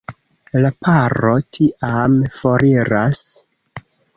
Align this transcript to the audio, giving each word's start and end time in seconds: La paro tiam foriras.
La 0.63 0.69
paro 0.87 1.33
tiam 1.57 2.17
foriras. 2.41 3.25